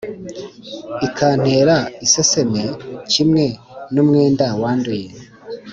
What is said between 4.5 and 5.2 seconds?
wanduye,